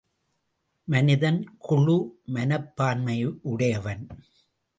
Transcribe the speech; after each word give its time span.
மனிதன் 0.87 1.57
குழு 1.59 1.97
மனப்பான்மையுடையவன். 2.33 4.03